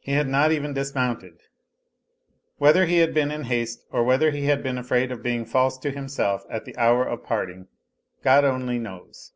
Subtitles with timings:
[0.00, 1.38] He had not even dismounted....
[2.58, 5.78] Whether he had been in haste or whether he had been afraid of being false
[5.78, 7.68] to himself at the hour of parting
[8.24, 9.30] God only knows.